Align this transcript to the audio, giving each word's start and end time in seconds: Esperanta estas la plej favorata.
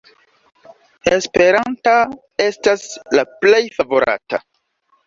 Esperanta 1.17 1.93
estas 2.49 2.89
la 3.19 3.29
plej 3.39 3.65
favorata. 3.79 4.47